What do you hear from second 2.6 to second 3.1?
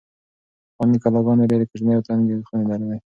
لرلې.